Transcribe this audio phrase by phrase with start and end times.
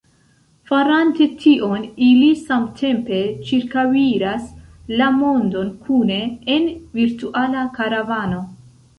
[0.67, 3.19] Farante tion, ili samtempe
[3.49, 4.47] ĉirkaŭiras
[5.01, 6.17] la mondon kune,
[6.55, 6.65] en
[7.01, 8.41] virtuala karavano.